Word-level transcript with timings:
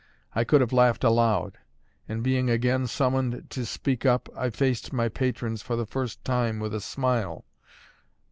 I 0.33 0.43
could 0.45 0.61
have 0.61 0.73
laughed 0.73 1.03
aloud; 1.03 1.59
and 2.09 2.23
being 2.23 2.49
again 2.49 2.87
summoned 2.87 3.45
to 3.51 3.67
speak 3.67 4.03
up, 4.03 4.29
I 4.35 4.49
faced 4.49 4.91
my 4.91 5.09
patrons 5.09 5.61
for 5.61 5.75
the 5.75 5.85
first 5.85 6.25
time 6.25 6.57
with 6.57 6.73
a 6.73 6.81
smile. 6.81 7.45